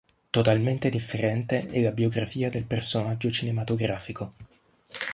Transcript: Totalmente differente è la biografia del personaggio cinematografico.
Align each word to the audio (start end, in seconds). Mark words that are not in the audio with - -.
Totalmente 0.31 0.89
differente 0.89 1.67
è 1.69 1.79
la 1.79 1.91
biografia 1.91 2.49
del 2.49 2.65
personaggio 2.65 3.29
cinematografico. 3.29 4.33